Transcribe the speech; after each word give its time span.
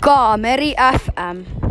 Kaameri 0.00 0.74
FM. 0.78 1.67